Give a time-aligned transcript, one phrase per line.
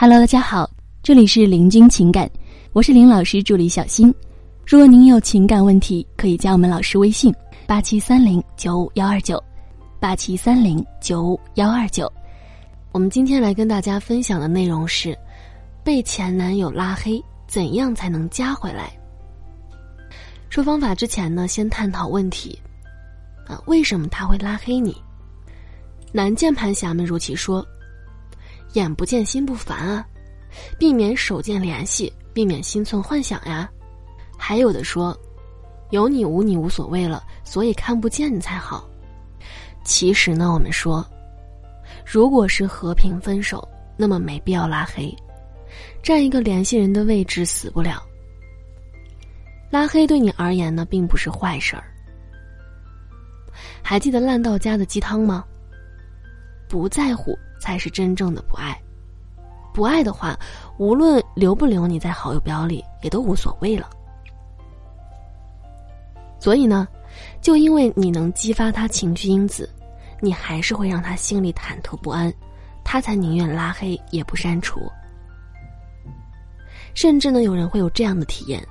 [0.00, 0.66] Hello，大家好，
[1.02, 2.26] 这里是林君情感，
[2.72, 4.10] 我是林老师助理小新。
[4.66, 7.30] 如果您有情感问题，可以加我们老师微信：
[7.66, 9.38] 八七三零九五幺二九，
[10.00, 12.10] 八七三零九五幺二九。
[12.92, 15.14] 我们今天来跟大家分享的内容是：
[15.84, 18.90] 被前男友拉黑，怎样才能加回来？
[20.48, 22.58] 说方法之前呢，先探讨问题。
[23.46, 24.96] 啊，为什么他会拉黑你？
[26.10, 27.62] 男键盘侠们如其说
[28.74, 30.06] ：“眼不见心不烦啊，
[30.78, 33.70] 避免手贱联系，避免心存幻想呀。”
[34.38, 35.16] 还有的说
[35.90, 38.88] ：“有你无你无所谓了，所以看不见你才好。”
[39.84, 41.06] 其实呢，我们说，
[42.04, 43.66] 如果是和平分手，
[43.96, 45.14] 那么没必要拉黑，
[46.02, 48.02] 占一个联系人的位置死不了。
[49.70, 51.84] 拉黑对你而言呢，并不是坏事儿。
[53.82, 55.44] 还记得烂到家的鸡汤吗？
[56.68, 58.76] 不在乎才是真正的不爱，
[59.72, 60.36] 不爱的话，
[60.78, 63.88] 无论留不留你在好友表里，也都无所谓了。
[66.40, 66.88] 所以呢，
[67.40, 69.68] 就因为你能激发他情绪因子，
[70.20, 72.32] 你还是会让他心里忐忑不安，
[72.82, 74.80] 他才宁愿拉黑也不删除。
[76.94, 78.66] 甚至呢，有人会有这样的体验。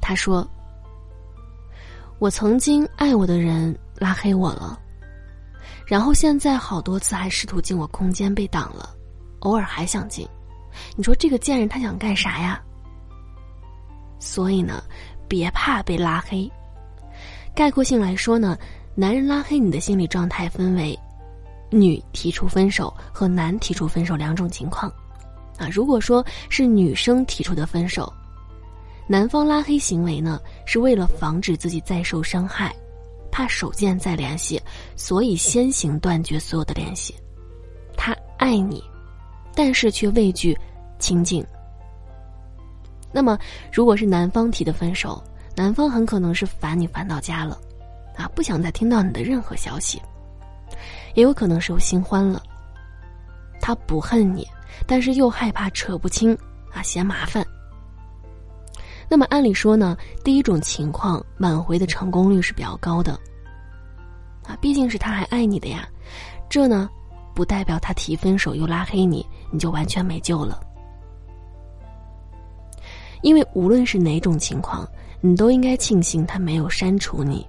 [0.00, 0.44] 他说。
[2.20, 4.76] 我曾经爱我的人拉黑我了，
[5.88, 8.94] 然后现在好多次还试图进我空间被挡了，
[9.38, 10.28] 偶尔还想进，
[10.96, 12.60] 你说这个贱人他想干啥呀？
[14.18, 14.82] 所以呢，
[15.26, 16.50] 别怕被拉黑。
[17.54, 18.58] 概括性来说呢，
[18.94, 20.96] 男人拉黑你的心理状态分为
[21.70, 24.92] 女提出分手和男提出分手两种情况。
[25.56, 28.12] 啊，如果说是女生提出的分手。
[29.06, 32.76] 男方拉黑行为呢，是为了防止自己再受伤害，
[33.30, 34.60] 怕手贱再联系，
[34.96, 37.14] 所以先行断绝所有的联系。
[37.96, 38.82] 他爱你，
[39.54, 40.56] 但是却畏惧
[40.98, 41.44] 亲近。
[43.12, 43.38] 那么，
[43.72, 45.22] 如果是男方提的分手，
[45.56, 47.58] 男方很可能是烦你烦到家了，
[48.16, 50.00] 啊，不想再听到你的任何消息，
[51.14, 52.42] 也有可能是有新欢了。
[53.60, 54.46] 他不恨你，
[54.86, 56.36] 但是又害怕扯不清，
[56.72, 57.44] 啊，嫌麻烦。
[59.10, 63.18] 那么按理说呢，第一种情况挽回的成功率是比较高的。
[64.46, 65.88] 啊，毕竟是他还爱你的呀，
[66.48, 66.88] 这呢，
[67.34, 70.60] 不代表他提分手又拉黑你，你就完全没救了。
[73.22, 74.86] 因为无论是哪种情况，
[75.20, 77.46] 你都应该庆幸他没有删除你。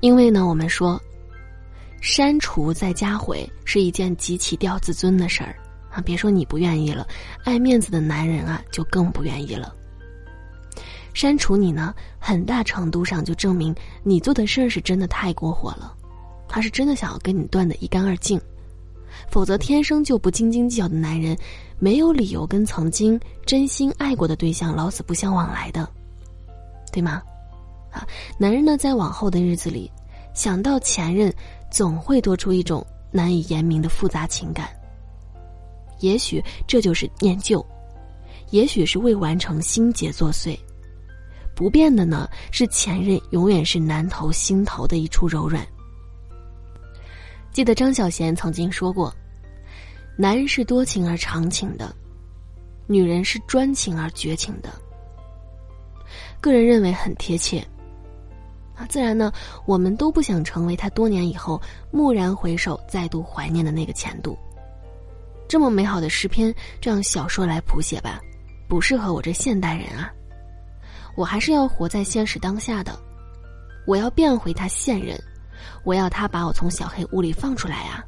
[0.00, 1.00] 因为呢，我们说，
[2.00, 5.54] 删除再加回是一件极其掉自尊的事儿。
[6.00, 7.06] 别说你不愿意了，
[7.44, 9.74] 爱面子的男人啊，就更不愿意了。
[11.14, 15.92] 删除你呢，很大程度上就证明你做的事儿是真的太过火了，
[16.48, 18.40] 他是真的想要跟你断得一干二净。
[19.28, 21.36] 否则，天生就不斤斤计较的男人，
[21.78, 25.88] 没有理由跟曾经真心爱过的对象老死不相往来的，
[26.92, 27.20] 对吗？
[27.90, 28.06] 啊，
[28.38, 29.90] 男人呢，在往后的日子里，
[30.34, 31.34] 想到前任，
[31.68, 34.68] 总会多出一种难以言明的复杂情感。
[36.00, 37.64] 也许这就是念旧，
[38.50, 40.58] 也许是未完成心结作祟。
[41.54, 45.66] 不变的呢，是前任永远是男头心头的一处柔软。
[47.52, 49.12] 记得张小娴曾经说过
[50.16, 51.92] ：“男人是多情而长情的，
[52.86, 54.70] 女人是专情而绝情的。”
[56.40, 57.58] 个人认为很贴切。
[58.76, 59.32] 啊，自然呢，
[59.66, 61.60] 我们都不想成为他多年以后
[61.90, 64.38] 蓦然回首、再度怀念的那个前度。
[65.48, 68.20] 这么美好的诗篇，这样小说来谱写吧，
[68.68, 70.12] 不适合我这现代人啊！
[71.16, 72.96] 我还是要活在现实当下的，
[73.86, 75.18] 我要变回他现任，
[75.84, 78.04] 我要他把我从小黑屋里放出来啊！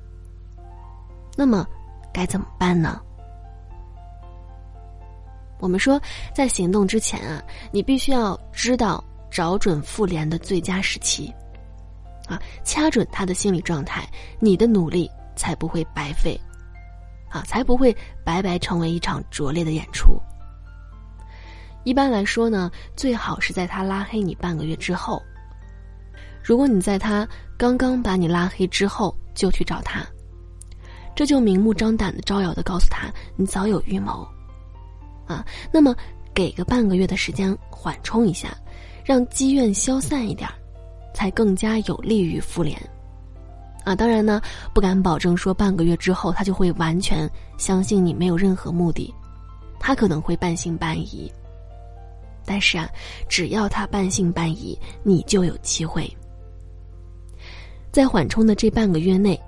[1.35, 1.67] 那么，
[2.13, 3.01] 该怎么办呢？
[5.59, 6.01] 我们说，
[6.35, 7.43] 在行动之前啊，
[7.73, 11.35] 你必须要知道找准复联的最佳时期，
[12.27, 14.07] 啊，掐准他的心理状态，
[14.39, 16.39] 你的努力才不会白费。
[17.31, 20.21] 啊，才不会白白成为一场拙劣的演出。
[21.85, 25.23] 一般来说呢，最好是在他拉黑你半个月之后。
[26.43, 30.05] 如果你在他刚刚把你拉黑之后就去找他，
[31.15, 34.27] 这就明目张胆的招摇的告诉他你早有预谋。
[35.27, 35.95] 啊，那么
[36.35, 38.57] 给个半个月的时间缓冲一下，
[39.05, 40.49] 让积怨消散一点
[41.15, 42.77] 才更加有利于复联。
[43.85, 44.41] 啊，当然呢，
[44.75, 49.13] 不敢保证说半个月之后他就会完全相信你没有任何目的，
[49.79, 51.31] 他可能会半信半疑。
[52.45, 52.89] 但是啊，
[53.29, 56.11] 只要他半信半疑，你就有机会。
[57.93, 59.41] 在缓冲的这半个月内，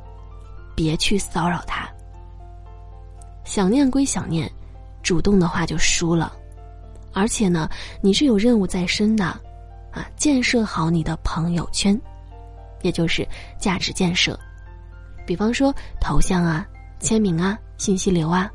[0.75, 1.89] 别去骚扰他，
[3.45, 4.51] 想念归想念，
[5.03, 6.33] 主动的话就输了。
[7.13, 7.69] 而且呢，
[8.01, 9.25] 你是有任务在身的，
[9.91, 12.01] 啊，建设好你的朋友圈，
[12.83, 13.27] 也就是
[13.59, 14.39] 价值建设。
[15.27, 16.67] 比方说头像啊、
[16.99, 18.51] 签名啊、信息流啊，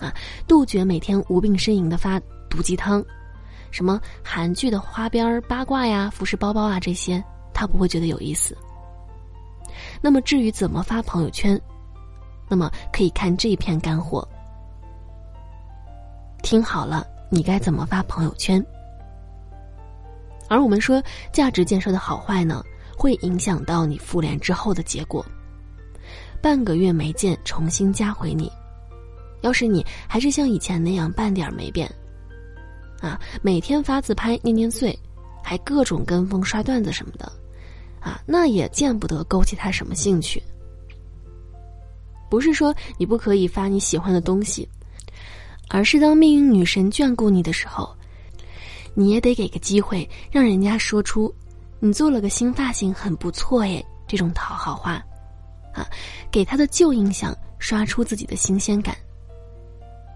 [0.00, 0.12] 啊，
[0.46, 2.20] 杜绝每天无病呻吟的发
[2.50, 3.04] 毒鸡汤，
[3.70, 7.22] 什么韩剧的花边八卦呀、服饰包包啊这些，
[7.54, 8.56] 他不会觉得有意思。
[10.00, 11.60] 那么至于怎么发朋友圈，
[12.48, 14.26] 那么可以看这一片干货。
[16.42, 17.06] 听好了。
[17.30, 18.64] 你该怎么发朋友圈？
[20.48, 22.64] 而我们说价值建设的好坏呢，
[22.98, 25.24] 会影响到你复联之后的结果。
[26.42, 28.50] 半个月没见，重新加回你，
[29.42, 31.88] 要是你还是像以前那样半点没变，
[33.00, 34.98] 啊，每天发自拍念念碎，
[35.44, 37.30] 还各种跟风刷段子什么的，
[38.00, 40.42] 啊，那也见不得勾起他什么兴趣。
[42.28, 44.68] 不是说你不可以发你喜欢的东西。
[45.70, 47.94] 而是当命运女神眷顾你的时候，
[48.94, 51.30] 你也得给个机会，让人家说出
[51.80, 54.92] “你做了个新发型，很不错耶”这种讨好话，
[55.72, 55.86] 啊，
[56.30, 58.96] 给他的旧印象刷出自己的新鲜感。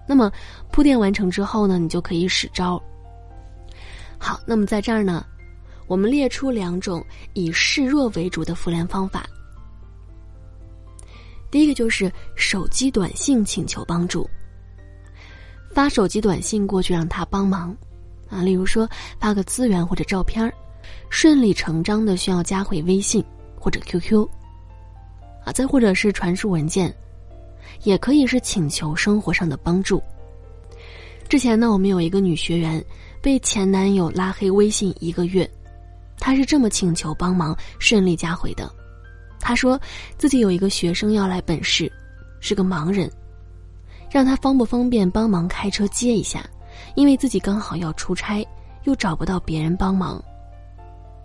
[0.08, 0.32] 那么
[0.72, 2.82] 铺垫完成之后呢，你就可以使招。
[4.18, 5.24] 好，那么在这儿呢，
[5.86, 7.04] 我们列出两种
[7.34, 9.24] 以示弱为主的复联方法。
[11.50, 14.28] 第一个就是手机短信请求帮助。
[15.72, 17.76] 发手机短信过去让他帮忙，
[18.28, 18.88] 啊，例如说
[19.20, 20.52] 发个资源或者照片
[21.10, 23.24] 顺理成章的需要加回微信
[23.58, 24.26] 或者 QQ，
[25.44, 26.94] 啊，再或者是传输文件，
[27.82, 30.02] 也可以是请求生活上的帮助。
[31.28, 32.84] 之前呢，我们有一个女学员
[33.20, 35.48] 被前男友拉黑微信一个月，
[36.18, 38.70] 她是这么请求帮忙顺利加回的，
[39.40, 39.80] 她说
[40.18, 41.90] 自己有一个学生要来本市，
[42.40, 43.10] 是个盲人。
[44.10, 46.44] 让他方不方便帮忙开车接一下，
[46.96, 48.46] 因为自己刚好要出差，
[48.84, 50.22] 又找不到别人帮忙。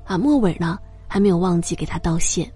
[0.07, 2.49] 啊，末尾呢还没有忘记给他道谢。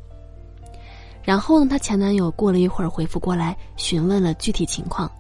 [1.24, 5.12] 然后呢，她前男友过了一会儿回复过来，询问了具体情况。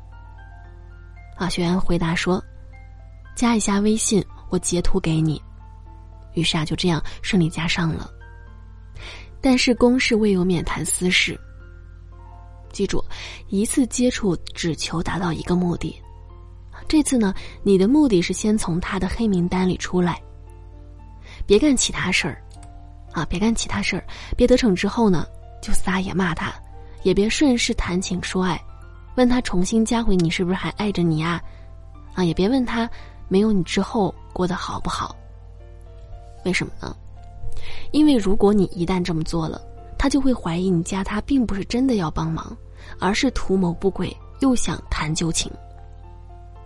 [1.35, 2.43] 啊，学员回答说
[3.35, 5.39] ：“加一下微信，我截图给你。”
[6.33, 8.09] 于是啊，就这样顺利加上了。
[9.41, 11.39] 但是公事未有免谈私事。
[12.71, 13.03] 记住，
[13.49, 15.95] 一次接触只求达到一个目的。
[16.87, 17.33] 这次呢，
[17.63, 20.21] 你的目的是先从他的黑名单里出来，
[21.45, 22.41] 别干其他事儿，
[23.11, 24.03] 啊，别干其他事儿，
[24.35, 25.25] 别得逞之后呢
[25.61, 26.53] 就撒野骂他，
[27.03, 28.61] 也别顺势谈情说爱，
[29.15, 31.41] 问他重新加回你是不是还爱着你啊？
[32.13, 32.89] 啊，也别问他
[33.27, 35.15] 没有你之后过得好不好。
[36.45, 36.95] 为什么呢？
[37.91, 39.61] 因为如果你一旦这么做了。
[40.01, 42.57] 他就会怀疑你加他并不是真的要帮忙，
[42.99, 45.51] 而是图谋不轨，又想谈旧情。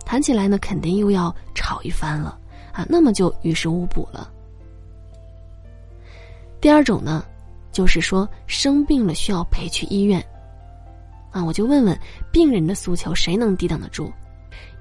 [0.06, 2.38] 谈起来呢，肯定又要吵一番了
[2.72, 4.32] 啊，那么就于事无补了。
[6.66, 7.24] 第二种呢，
[7.70, 10.20] 就是说生病了需要陪去医院，
[11.30, 11.96] 啊，我就问问
[12.32, 14.12] 病人的诉求谁能抵挡得住？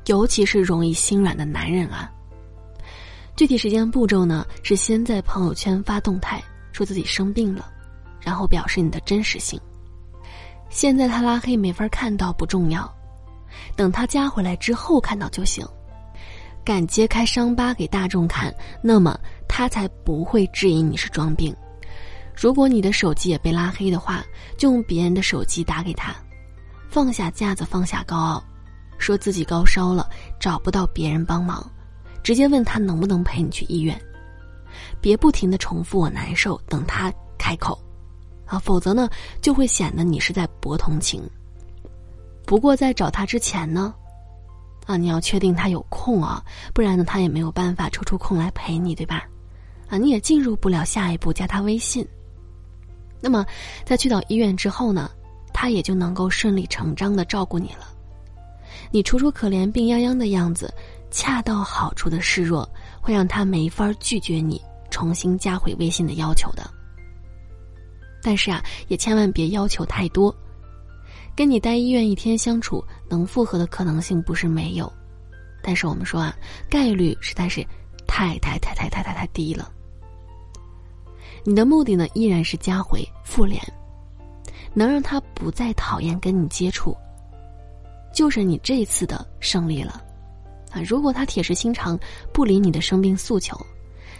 [0.08, 2.12] 尤其是容易心软的男人啊。
[3.36, 7.72] 具体时间步骤呢，是先在朋友圈发动态，说自己生病了。
[8.20, 9.62] 然后表示你的真实性。
[10.72, 12.92] 现在他拉黑没法看到不重要，
[13.76, 15.63] 等他加回来之后看到就行。
[16.63, 18.51] 敢揭开伤疤给大众看，
[18.82, 19.15] 那么
[19.48, 21.56] 他才不会质疑你是装病。
[22.36, 24.24] 如果你的手机也被拉黑的话，
[24.58, 26.13] 就用别人的手机打给他，
[26.89, 28.44] 放下架子，放下高傲，
[28.98, 31.65] 说自己高烧了，找不到别人帮忙，
[32.22, 34.00] 直接问他能不能陪你去医院。
[35.00, 37.80] 别不停的重复我难受，等他开口。
[38.46, 39.10] 啊，否则呢，
[39.42, 41.24] 就会显得你是在博同情。
[42.46, 43.96] 不过在找他之前呢，
[44.86, 49.24] 啊，你要确定他有空啊，不然呢，他也没有办法抽出空来陪你，对吧？
[49.88, 52.08] 啊，你也进入不了下一步，加他微信。
[53.25, 53.44] 那么，
[53.84, 55.10] 在去到医院之后呢，
[55.51, 57.88] 他也就能够顺理成章的照顾你了。
[58.91, 60.72] 你楚楚可怜、病殃殃的样子，
[61.10, 62.70] 恰到好处的示弱，
[63.01, 66.70] 会让他没法拒绝你重新加回微信的要求的。
[68.22, 70.34] 但是啊，也千万别要求太多。
[71.36, 74.91] 跟你待医院一天相处，能复合的可能性不是没有，
[75.63, 76.38] 但是我们说啊，
[76.70, 77.65] 概率实在是
[78.05, 79.72] 太太太太太太太低了。
[81.48, 83.62] 你的目的呢，依然是加回复联，
[84.74, 86.98] 能让他不再讨厌跟你接触，
[88.12, 90.04] 就是你这次的胜利了。
[90.72, 91.98] 啊，如果他铁石心肠
[92.34, 93.56] 不理你的生病诉求，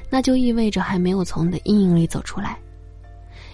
[0.08, 2.60] 那就意味着还没有从你的阴影里走出来。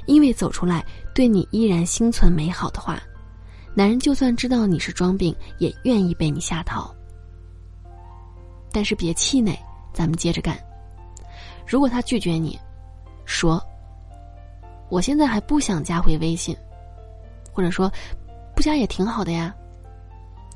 [0.05, 0.85] 因为走出来
[1.15, 3.01] 对你依然心存美好的话，
[3.73, 6.93] 男人就算知道你是装病，也愿意被你下套。
[8.69, 9.57] 但是别气馁，
[9.93, 10.59] 咱们接着干。
[11.65, 12.59] 如果他拒绝你，
[13.31, 13.63] 说
[14.89, 16.55] ：“我现在还不想加回微信。”
[17.53, 17.91] 或者说，
[18.55, 19.53] 不加也挺好的呀。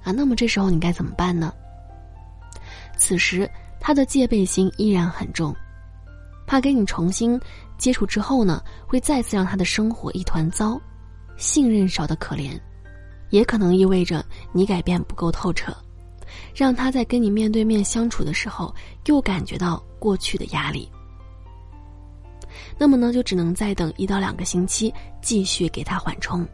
[0.04, 1.54] 啊，那么这时候你该怎么办呢？
[2.98, 5.54] 此时他的戒备心依然很重，
[6.46, 7.40] 怕跟你重新
[7.78, 10.80] 接触之后呢，会再次让他的生活一团糟，
[11.38, 12.58] 信任少的可怜，
[13.30, 15.76] 也可能意味着你改变不够透彻，
[16.54, 18.74] 让他在跟你面对面相处的时候
[19.06, 20.90] 又感觉到过去的压力。
[22.78, 26.46] 那么呢，就只能再等一到两个星期，继续给他缓冲。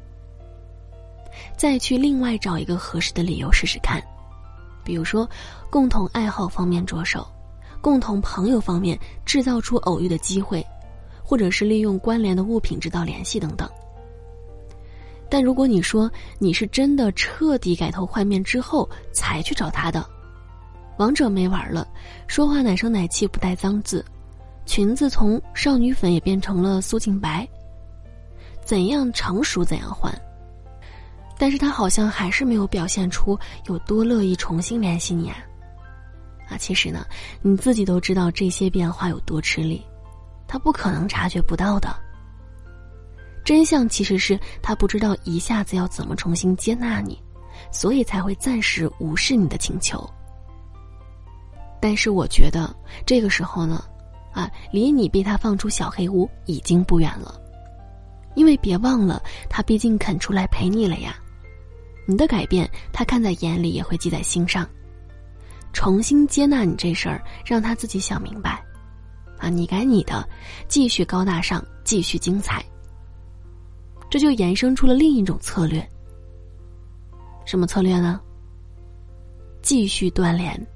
[1.57, 4.01] 再去另外找一个合适的理由试试看，
[4.83, 5.29] 比如说，
[5.69, 7.25] 共同爱好方面着手，
[7.81, 10.65] 共同朋友方面制造出偶遇的机会，
[11.23, 13.69] 或者是利用关联的物品制造联系等等。
[15.29, 20.05] 但如果你说你是真的彻底改头换面之后才去找他的，
[20.97, 21.87] 王者没玩了，
[22.27, 24.03] 说话奶声奶气不带脏字，
[24.71, 27.45] 裙子从少女粉也变成了苏静白，
[28.63, 30.09] 怎样成熟怎样换。
[31.37, 35.35] 但是他好像还是没有表现出有多乐意重新联系你啊！
[36.47, 37.05] 啊，其实呢，
[37.41, 39.85] 你自己都知道这些变化有多吃力，
[40.47, 41.93] 他不可能察觉不到的。
[43.43, 47.21] 真相其实是他不知道一下子要怎么重新接纳你，
[47.73, 50.09] 所以才会暂时无视你的请求。
[51.81, 52.73] 但是我觉得
[53.05, 53.83] 这个时候呢，
[54.31, 57.39] 啊，离你被他放出小黑屋已经不远了，
[58.35, 61.15] 因为别忘了，他毕竟肯出来陪你了呀。
[62.07, 64.67] 你的改变，他看在眼里，也会记在心上。
[65.73, 68.63] 重新接纳你这事儿，让他自己想明白。
[69.37, 70.27] 啊，你改你的，
[70.67, 72.63] 继续高大上，继续精彩。
[74.09, 75.87] 这就延伸出了另一种策略。
[77.45, 78.19] 什么策略呢？
[79.61, 80.67] 继续断联，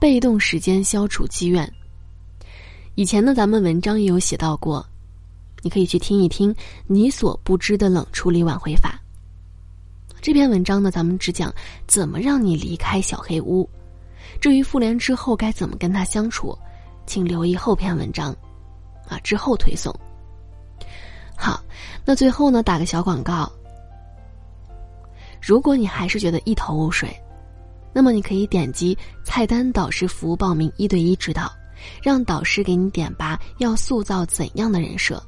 [0.00, 1.70] 被动时间消除积怨。
[2.96, 4.84] 以前呢，咱们文章也有写到过，
[5.62, 6.54] 你可以去听一听
[6.86, 9.00] 你所不知的冷处理挽回法。
[10.20, 11.52] 这篇文章呢，咱们只讲
[11.88, 13.68] 怎么让你离开小黑屋。
[14.40, 16.56] 至于复联之后该怎么跟他相处，
[17.04, 18.30] 请留意后篇文章，
[19.08, 19.92] 啊，之后推送。
[21.36, 21.60] 好，
[22.04, 23.50] 那最后呢，打个小广告。
[25.42, 27.12] 如果你还是觉得一头雾水，
[27.92, 31.52] 那么你可以点击菜单导师服务报名一对一指导，
[32.02, 35.22] 让导师给你点拔要塑造怎样的人设：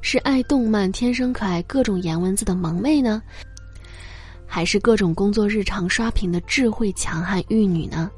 [0.00, 3.22] 是爱动漫、天生可爱、各种颜文字的萌妹呢？
[4.46, 8.10] 还是各种工作日常刷屏的智慧强悍玉女呢？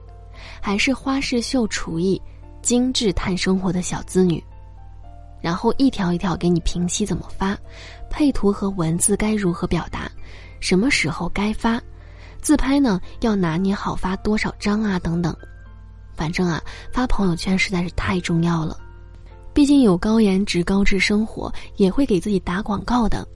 [0.60, 2.20] 还是花式秀厨艺、
[2.60, 4.42] 精致探生活的小资女？
[5.40, 7.56] 然后一条一条给你评析怎么发，
[8.10, 10.10] 配图和文字该如何表达，
[10.60, 11.80] 什么时候该发，
[12.40, 15.34] 自拍呢要拿捏好发多少张啊等等。
[16.16, 18.76] 反正啊，发朋友圈实在是太重要了，
[19.52, 23.26] 毕竟有高颜值、高质生活，也会给自己打广告的，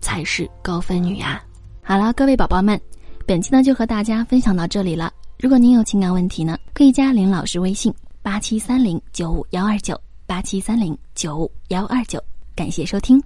[0.00, 1.42] 才是高分女啊。
[1.82, 2.80] 好了，各位宝宝们，
[3.26, 5.12] 本期呢就和大家分享到这里了。
[5.38, 12.22] 如果您有情感问题呢，可以加林老师微信八七三零九五幺二九八七三零九五幺二九。
[12.54, 13.20] 感谢收听。